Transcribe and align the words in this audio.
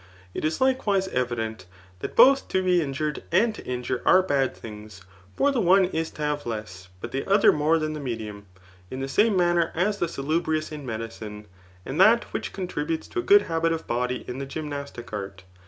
It 0.33 0.43
is 0.43 0.59
likewise 0.59 1.07
evident, 1.09 1.67
that 1.99 2.15
both 2.15 2.47
to 2.47 2.63
be 2.63 2.81
injured 2.81 3.21
and 3.31 3.53
to 3.53 3.63
injure 3.67 4.01
are 4.03 4.23
bad 4.23 4.55
thuigs; 4.57 5.01
for 5.35 5.51
the 5.51 5.61
otie 5.61 5.93
is 5.95 6.09
to 6.09 6.23
have 6.23 6.47
less, 6.47 6.87
but 7.01 7.11
the 7.11 7.23
other 7.29 7.51
more 7.51 7.77
than 7.77 7.93
the 7.93 7.99
medium; 7.99 8.47
in 8.89 8.99
the 8.99 9.07
same 9.07 9.37
manner 9.37 9.71
as 9.75 9.99
the 9.99 10.07
salubrious 10.07 10.71
in 10.71 10.87
medicine, 10.87 11.45
and 11.85 12.01
that 12.01 12.23
which 12.33 12.51
contributes 12.51 13.07
to 13.09 13.19
a 13.19 13.21
good 13.21 13.43
habit 13.43 13.71
of 13.71 13.85
body 13.85 14.25
in 14.27 14.39
the 14.39 14.47
gym 14.47 14.67
nastic 14.71 15.13
art. 15.13 15.43